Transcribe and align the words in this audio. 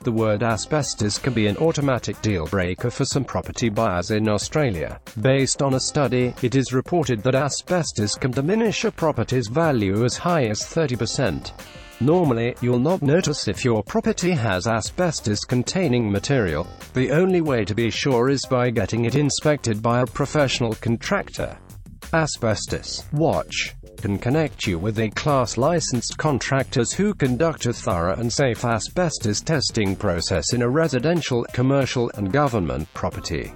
The 0.00 0.12
word 0.12 0.44
asbestos 0.44 1.18
can 1.18 1.34
be 1.34 1.48
an 1.48 1.56
automatic 1.56 2.22
deal 2.22 2.46
breaker 2.46 2.88
for 2.88 3.04
some 3.04 3.24
property 3.24 3.68
buyers 3.68 4.12
in 4.12 4.28
Australia. 4.28 5.00
Based 5.20 5.60
on 5.60 5.74
a 5.74 5.80
study, 5.80 6.32
it 6.40 6.54
is 6.54 6.72
reported 6.72 7.22
that 7.24 7.34
asbestos 7.34 8.14
can 8.14 8.30
diminish 8.30 8.84
a 8.84 8.92
property's 8.92 9.48
value 9.48 10.04
as 10.04 10.16
high 10.16 10.44
as 10.44 10.62
30%. 10.62 11.50
Normally, 12.00 12.54
you'll 12.60 12.78
not 12.78 13.02
notice 13.02 13.48
if 13.48 13.64
your 13.64 13.82
property 13.82 14.30
has 14.30 14.68
asbestos-containing 14.68 16.08
material. 16.10 16.68
The 16.94 17.10
only 17.10 17.40
way 17.40 17.64
to 17.64 17.74
be 17.74 17.90
sure 17.90 18.28
is 18.28 18.46
by 18.48 18.70
getting 18.70 19.04
it 19.04 19.16
inspected 19.16 19.82
by 19.82 20.00
a 20.00 20.06
professional 20.06 20.74
contractor. 20.74 21.58
Asbestos 22.12 23.04
Watch 23.12 23.74
can 23.98 24.18
connect 24.18 24.66
you 24.66 24.78
with 24.78 24.98
A-class 24.98 25.56
licensed 25.56 26.16
contractors 26.16 26.92
who 26.92 27.14
conduct 27.14 27.66
a 27.66 27.72
thorough 27.72 28.14
and 28.14 28.32
safe 28.32 28.64
asbestos 28.64 29.40
testing 29.40 29.94
process 29.94 30.52
in 30.52 30.62
a 30.62 30.68
residential, 30.68 31.44
commercial, 31.52 32.10
and 32.14 32.32
government 32.32 32.88
property. 32.94 33.52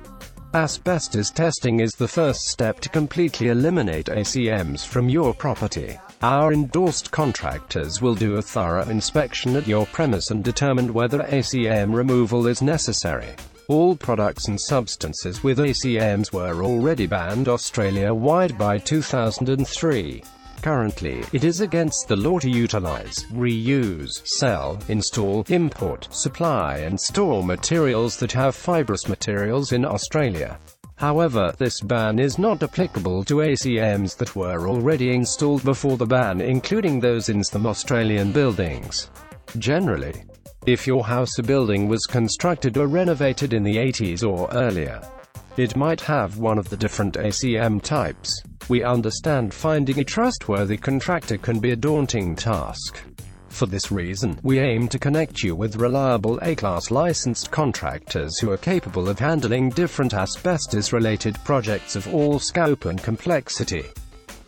Asbestos 0.54 1.30
testing 1.30 1.80
is 1.80 1.92
the 1.92 2.06
first 2.06 2.48
step 2.48 2.78
to 2.80 2.90
completely 2.90 3.48
eliminate 3.48 4.06
ACMs 4.06 4.86
from 4.86 5.08
your 5.08 5.32
property. 5.32 5.98
Our 6.20 6.52
endorsed 6.52 7.10
contractors 7.10 8.02
will 8.02 8.14
do 8.14 8.36
a 8.36 8.42
thorough 8.42 8.86
inspection 8.88 9.56
at 9.56 9.66
your 9.66 9.86
premise 9.86 10.30
and 10.30 10.44
determine 10.44 10.92
whether 10.92 11.20
ACM 11.20 11.94
removal 11.94 12.46
is 12.46 12.60
necessary. 12.60 13.30
All 13.72 13.96
products 13.96 14.48
and 14.48 14.60
substances 14.60 15.42
with 15.42 15.56
ACMs 15.56 16.30
were 16.30 16.62
already 16.62 17.06
banned 17.06 17.48
Australia-wide 17.48 18.58
by 18.58 18.76
2003. 18.76 20.22
Currently, 20.60 21.24
it 21.32 21.42
is 21.42 21.62
against 21.62 22.06
the 22.06 22.16
law 22.16 22.38
to 22.40 22.50
utilize, 22.50 23.24
reuse, 23.32 24.20
sell, 24.26 24.78
install, 24.88 25.46
import, 25.48 26.06
supply 26.10 26.80
and 26.80 27.00
store 27.00 27.42
materials 27.42 28.18
that 28.18 28.32
have 28.32 28.54
fibrous 28.54 29.08
materials 29.08 29.72
in 29.72 29.86
Australia. 29.86 30.58
However, 30.96 31.54
this 31.56 31.80
ban 31.80 32.18
is 32.18 32.38
not 32.38 32.62
applicable 32.62 33.24
to 33.24 33.36
ACMs 33.36 34.18
that 34.18 34.36
were 34.36 34.68
already 34.68 35.14
installed 35.14 35.64
before 35.64 35.96
the 35.96 36.04
ban 36.04 36.42
including 36.42 37.00
those 37.00 37.30
in 37.30 37.42
some 37.42 37.66
Australian 37.66 38.32
buildings. 38.32 39.08
Generally, 39.56 40.24
if 40.66 40.86
your 40.86 41.04
house 41.04 41.38
or 41.38 41.42
building 41.42 41.88
was 41.88 42.06
constructed 42.06 42.76
or 42.76 42.86
renovated 42.86 43.52
in 43.52 43.64
the 43.64 43.76
80s 43.76 44.22
or 44.26 44.48
earlier, 44.52 45.02
it 45.56 45.76
might 45.76 46.00
have 46.00 46.38
one 46.38 46.58
of 46.58 46.68
the 46.70 46.76
different 46.76 47.14
ACM 47.14 47.82
types. 47.82 48.42
We 48.68 48.84
understand 48.84 49.52
finding 49.52 49.98
a 49.98 50.04
trustworthy 50.04 50.76
contractor 50.76 51.36
can 51.36 51.58
be 51.58 51.72
a 51.72 51.76
daunting 51.76 52.36
task. 52.36 53.00
For 53.48 53.66
this 53.66 53.90
reason, 53.90 54.38
we 54.42 54.60
aim 54.60 54.88
to 54.88 54.98
connect 54.98 55.42
you 55.42 55.54
with 55.54 55.76
reliable 55.76 56.38
A-class 56.42 56.90
licensed 56.90 57.50
contractors 57.50 58.38
who 58.38 58.50
are 58.50 58.56
capable 58.56 59.08
of 59.08 59.18
handling 59.18 59.70
different 59.70 60.14
asbestos-related 60.14 61.36
projects 61.44 61.96
of 61.96 62.14
all 62.14 62.38
scope 62.38 62.86
and 62.86 63.02
complexity. 63.02 63.84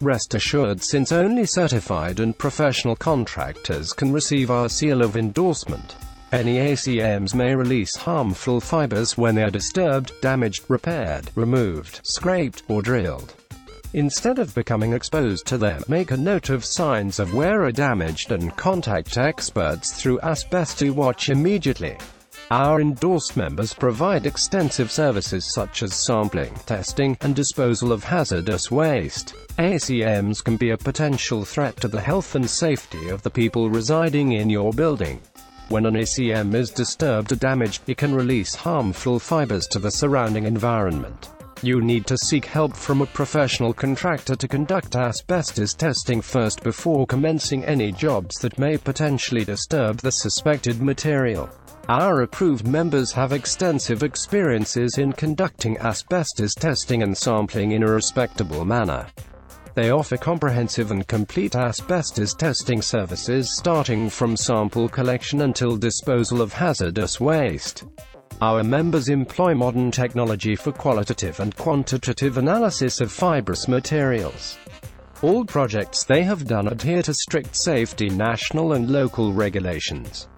Rest 0.00 0.34
assured 0.34 0.82
since 0.82 1.12
only 1.12 1.44
certified 1.44 2.20
and 2.20 2.36
professional 2.38 2.96
contractors 2.96 3.92
can 3.92 4.12
receive 4.12 4.50
our 4.50 4.68
seal 4.68 5.02
of 5.02 5.16
endorsement. 5.16 5.96
Any 6.34 6.56
ACMs 6.56 7.32
may 7.32 7.54
release 7.54 7.94
harmful 7.94 8.60
fibers 8.60 9.16
when 9.16 9.36
they 9.36 9.44
are 9.44 9.50
disturbed, 9.50 10.10
damaged, 10.20 10.64
repaired, 10.66 11.30
removed, 11.36 12.00
scraped, 12.02 12.64
or 12.66 12.82
drilled. 12.82 13.32
Instead 13.92 14.40
of 14.40 14.52
becoming 14.52 14.94
exposed 14.94 15.46
to 15.46 15.56
them, 15.56 15.84
make 15.86 16.10
a 16.10 16.16
note 16.16 16.50
of 16.50 16.64
signs 16.64 17.20
of 17.20 17.34
wear 17.34 17.62
or 17.62 17.70
damaged 17.70 18.32
and 18.32 18.56
contact 18.56 19.16
experts 19.16 19.92
through 19.92 20.18
Asbestos 20.22 20.90
Watch 20.90 21.28
immediately. 21.28 21.96
Our 22.50 22.80
endorsed 22.80 23.36
members 23.36 23.72
provide 23.72 24.26
extensive 24.26 24.90
services 24.90 25.44
such 25.54 25.84
as 25.84 25.94
sampling, 25.94 26.52
testing, 26.66 27.16
and 27.20 27.36
disposal 27.36 27.92
of 27.92 28.02
hazardous 28.02 28.72
waste. 28.72 29.36
ACMs 29.58 30.42
can 30.42 30.56
be 30.56 30.70
a 30.70 30.76
potential 30.76 31.44
threat 31.44 31.76
to 31.76 31.86
the 31.86 32.00
health 32.00 32.34
and 32.34 32.50
safety 32.50 33.08
of 33.08 33.22
the 33.22 33.30
people 33.30 33.70
residing 33.70 34.32
in 34.32 34.50
your 34.50 34.72
building. 34.72 35.20
When 35.70 35.86
an 35.86 35.94
ACM 35.94 36.54
is 36.54 36.70
disturbed 36.70 37.32
or 37.32 37.36
damaged, 37.36 37.82
it 37.86 37.96
can 37.96 38.14
release 38.14 38.54
harmful 38.54 39.18
fibers 39.18 39.66
to 39.68 39.78
the 39.78 39.90
surrounding 39.90 40.44
environment. 40.44 41.30
You 41.62 41.80
need 41.80 42.06
to 42.08 42.18
seek 42.18 42.44
help 42.44 42.76
from 42.76 43.00
a 43.00 43.06
professional 43.06 43.72
contractor 43.72 44.36
to 44.36 44.46
conduct 44.46 44.94
asbestos 44.94 45.72
testing 45.72 46.20
first 46.20 46.62
before 46.62 47.06
commencing 47.06 47.64
any 47.64 47.90
jobs 47.90 48.36
that 48.40 48.58
may 48.58 48.76
potentially 48.76 49.44
disturb 49.44 49.96
the 49.98 50.12
suspected 50.12 50.82
material. 50.82 51.48
Our 51.88 52.20
approved 52.20 52.66
members 52.66 53.12
have 53.12 53.32
extensive 53.32 54.02
experiences 54.02 54.98
in 54.98 55.14
conducting 55.14 55.78
asbestos 55.78 56.54
testing 56.54 57.02
and 57.02 57.16
sampling 57.16 57.72
in 57.72 57.82
a 57.82 57.90
respectable 57.90 58.66
manner. 58.66 59.06
They 59.74 59.90
offer 59.90 60.16
comprehensive 60.16 60.92
and 60.92 61.06
complete 61.08 61.56
asbestos 61.56 62.32
testing 62.32 62.80
services 62.80 63.56
starting 63.56 64.08
from 64.08 64.36
sample 64.36 64.88
collection 64.88 65.40
until 65.40 65.76
disposal 65.76 66.40
of 66.40 66.52
hazardous 66.52 67.20
waste. 67.20 67.84
Our 68.40 68.62
members 68.62 69.08
employ 69.08 69.54
modern 69.54 69.90
technology 69.90 70.54
for 70.54 70.70
qualitative 70.70 71.40
and 71.40 71.56
quantitative 71.56 72.38
analysis 72.38 73.00
of 73.00 73.10
fibrous 73.10 73.66
materials. 73.66 74.58
All 75.22 75.44
projects 75.44 76.04
they 76.04 76.22
have 76.22 76.46
done 76.46 76.68
adhere 76.68 77.02
to 77.02 77.14
strict 77.14 77.56
safety 77.56 78.08
national 78.08 78.74
and 78.74 78.90
local 78.90 79.32
regulations. 79.32 80.28